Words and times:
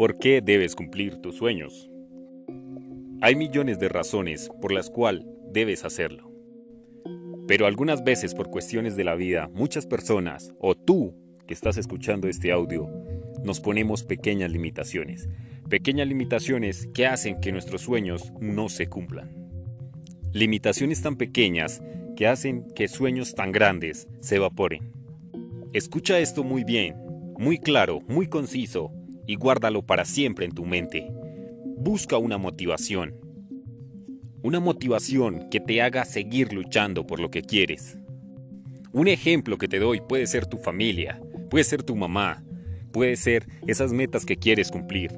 ¿Por 0.00 0.16
qué 0.16 0.40
debes 0.40 0.76
cumplir 0.76 1.16
tus 1.16 1.36
sueños? 1.36 1.90
Hay 3.20 3.36
millones 3.36 3.78
de 3.78 3.90
razones 3.90 4.48
por 4.62 4.72
las 4.72 4.88
cuales 4.88 5.26
debes 5.52 5.84
hacerlo. 5.84 6.32
Pero 7.46 7.66
algunas 7.66 8.02
veces 8.02 8.34
por 8.34 8.48
cuestiones 8.48 8.96
de 8.96 9.04
la 9.04 9.14
vida, 9.14 9.50
muchas 9.52 9.84
personas, 9.84 10.54
o 10.58 10.74
tú 10.74 11.14
que 11.46 11.52
estás 11.52 11.76
escuchando 11.76 12.28
este 12.28 12.50
audio, 12.50 12.88
nos 13.44 13.60
ponemos 13.60 14.02
pequeñas 14.02 14.50
limitaciones. 14.50 15.28
Pequeñas 15.68 16.08
limitaciones 16.08 16.88
que 16.94 17.06
hacen 17.06 17.38
que 17.38 17.52
nuestros 17.52 17.82
sueños 17.82 18.32
no 18.40 18.70
se 18.70 18.86
cumplan. 18.86 19.50
Limitaciones 20.32 21.02
tan 21.02 21.16
pequeñas 21.16 21.82
que 22.16 22.26
hacen 22.26 22.64
que 22.74 22.88
sueños 22.88 23.34
tan 23.34 23.52
grandes 23.52 24.08
se 24.20 24.36
evaporen. 24.36 24.94
Escucha 25.74 26.18
esto 26.20 26.42
muy 26.42 26.64
bien, 26.64 26.96
muy 27.38 27.58
claro, 27.58 27.98
muy 28.08 28.28
conciso 28.28 28.94
y 29.30 29.36
guárdalo 29.36 29.82
para 29.82 30.04
siempre 30.04 30.44
en 30.44 30.50
tu 30.50 30.66
mente. 30.66 31.08
Busca 31.76 32.18
una 32.18 32.36
motivación. 32.36 33.14
Una 34.42 34.58
motivación 34.58 35.48
que 35.50 35.60
te 35.60 35.80
haga 35.82 36.04
seguir 36.04 36.52
luchando 36.52 37.06
por 37.06 37.20
lo 37.20 37.30
que 37.30 37.42
quieres. 37.42 37.96
Un 38.92 39.06
ejemplo 39.06 39.56
que 39.56 39.68
te 39.68 39.78
doy 39.78 40.00
puede 40.00 40.26
ser 40.26 40.46
tu 40.46 40.56
familia, 40.56 41.22
puede 41.48 41.62
ser 41.62 41.84
tu 41.84 41.94
mamá, 41.94 42.42
puede 42.90 43.14
ser 43.14 43.46
esas 43.68 43.92
metas 43.92 44.26
que 44.26 44.36
quieres 44.36 44.72
cumplir. 44.72 45.12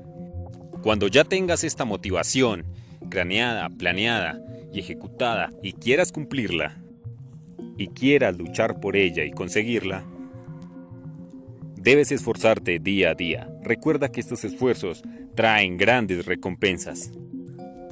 Cuando 0.83 1.09
ya 1.09 1.25
tengas 1.25 1.65
esta 1.65 1.87
motivación, 1.87 2.67
craneada, 3.09 3.71
planeada 3.71 4.45
y 4.75 4.81
ejecutada 4.81 5.49
y 5.63 5.73
quieras 5.73 6.13
cumplirla, 6.13 6.83
y 7.79 7.89
quieras 7.89 8.37
luchar 8.37 8.79
por 8.79 8.95
ella 8.95 9.25
y 9.25 9.31
conseguirla, 9.31 10.05
Debes 11.83 12.13
esforzarte 12.13 12.79
día 12.79 13.11
a 13.11 13.15
día. 13.17 13.49
Recuerda 13.61 14.13
que 14.13 14.21
estos 14.21 14.45
esfuerzos 14.45 15.03
traen 15.35 15.77
grandes 15.77 16.27
recompensas. 16.27 17.11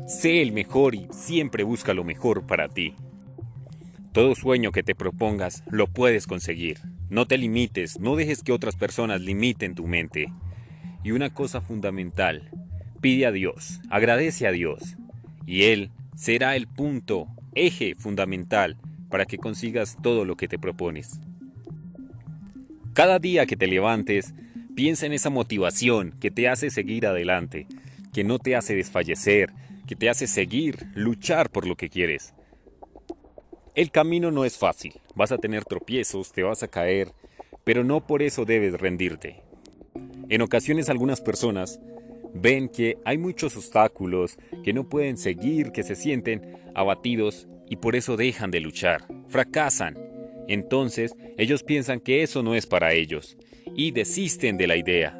Sé 0.07 0.43
el 0.43 0.53
mejor 0.53 0.95
y 0.95 1.09
siempre 1.11 1.65
busca 1.65 1.93
lo 1.93 2.05
mejor 2.05 2.47
para 2.47 2.69
ti. 2.69 2.95
Todo 4.13 4.37
sueño 4.37 4.71
que 4.71 4.85
te 4.85 4.95
propongas 4.95 5.65
lo 5.69 5.89
puedes 5.89 6.29
conseguir. 6.29 6.79
No 7.09 7.27
te 7.27 7.37
limites, 7.37 7.99
no 7.99 8.15
dejes 8.15 8.45
que 8.45 8.53
otras 8.53 8.77
personas 8.77 9.23
limiten 9.23 9.75
tu 9.75 9.89
mente. 9.89 10.33
Y 11.03 11.11
una 11.11 11.35
cosa 11.35 11.61
fundamental, 11.61 12.49
pide 13.01 13.27
a 13.27 13.33
Dios, 13.33 13.81
agradece 13.91 14.47
a 14.47 14.53
Dios, 14.53 14.99
y 15.47 15.65
Él 15.65 15.91
será 16.15 16.55
el 16.55 16.69
punto, 16.69 17.27
eje 17.57 17.97
fundamental 17.97 18.77
para 19.09 19.27
que 19.27 19.39
consigas 19.39 19.97
todo 20.01 20.25
lo 20.25 20.37
que 20.37 20.47
te 20.47 20.61
propones. 20.61 21.19
Cada 22.93 23.21
día 23.21 23.47
que 23.47 23.57
te 23.57 23.69
levantes, 23.69 24.35
piensa 24.75 25.07
en 25.07 25.13
esa 25.13 25.31
motivación 25.31 26.13
que 26.21 26.33
te 26.33 26.49
hace 26.49 26.71
seguir 26.71 27.07
adelante, 27.07 27.69
que 28.13 28.25
no 28.25 28.41
te 28.41 28.57
hace 28.57 28.75
desfallecer, 28.75 29.53
que 29.87 29.95
te 29.95 30.11
hace 30.11 30.27
seguir, 30.27 30.87
luchar 30.95 31.51
por 31.51 31.69
lo 31.69 31.77
que 31.77 31.89
quieres. 31.89 32.35
El 33.77 33.93
camino 33.93 34.33
no 34.33 34.45
es 34.45 34.59
fácil, 34.59 34.95
vas 35.15 35.31
a 35.31 35.39
tener 35.39 35.65
tropiezos, 35.65 36.33
te 36.33 36.43
vas 36.43 36.65
a 36.65 36.69
caer, 36.69 37.13
pero 37.63 37.85
no 37.85 38.07
por 38.07 38.23
eso 38.23 38.45
debes 38.45 38.75
rendirte. 38.75 39.41
En 40.29 40.43
ocasiones 40.43 40.91
algunas 40.91 41.21
personas 41.21 41.79
ven 42.35 42.69
que 42.69 42.99
hay 43.05 43.19
muchos 43.19 43.57
obstáculos, 43.57 44.37
que 44.65 44.73
no 44.73 44.89
pueden 44.89 45.17
seguir, 45.17 45.71
que 45.71 45.85
se 45.85 45.95
sienten 45.95 46.57
abatidos 46.75 47.47
y 47.69 47.77
por 47.77 47.95
eso 47.95 48.17
dejan 48.17 48.51
de 48.51 48.59
luchar, 48.59 49.07
fracasan 49.29 50.10
entonces 50.53 51.15
ellos 51.39 51.63
piensan 51.63 52.01
que 52.01 52.23
eso 52.23 52.43
no 52.43 52.55
es 52.55 52.67
para 52.67 52.93
ellos 52.93 53.37
y 53.77 53.93
desisten 53.93 54.57
de 54.57 54.67
la 54.67 54.77
idea. 54.77 55.17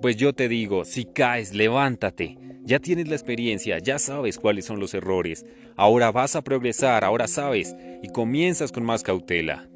Pues 0.00 0.16
yo 0.16 0.32
te 0.32 0.48
digo, 0.48 0.84
si 0.84 1.04
caes, 1.04 1.54
levántate. 1.54 2.38
Ya 2.64 2.78
tienes 2.78 3.08
la 3.08 3.14
experiencia, 3.14 3.78
ya 3.78 3.98
sabes 3.98 4.38
cuáles 4.38 4.64
son 4.64 4.80
los 4.80 4.94
errores. 4.94 5.44
Ahora 5.76 6.12
vas 6.12 6.36
a 6.36 6.42
progresar, 6.42 7.04
ahora 7.04 7.26
sabes, 7.26 7.74
y 8.02 8.08
comienzas 8.08 8.72
con 8.72 8.84
más 8.84 9.02
cautela. 9.02 9.68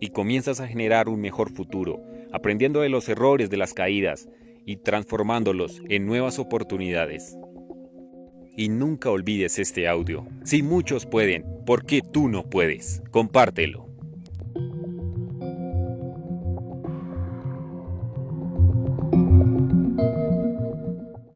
Y 0.00 0.08
comienzas 0.08 0.60
a 0.60 0.66
generar 0.66 1.08
un 1.08 1.20
mejor 1.20 1.50
futuro, 1.50 2.02
aprendiendo 2.32 2.80
de 2.80 2.88
los 2.88 3.08
errores 3.08 3.48
de 3.48 3.56
las 3.56 3.72
caídas 3.72 4.28
y 4.66 4.76
transformándolos 4.76 5.80
en 5.88 6.06
nuevas 6.06 6.38
oportunidades. 6.38 7.36
Y 8.56 8.68
nunca 8.68 9.10
olvides 9.10 9.58
este 9.58 9.86
audio. 9.86 10.26
Si 10.44 10.62
muchos 10.62 11.06
pueden, 11.06 11.44
¿por 11.64 11.86
qué 11.86 12.02
tú 12.02 12.28
no 12.28 12.48
puedes? 12.48 13.02
Compártelo. 13.10 13.85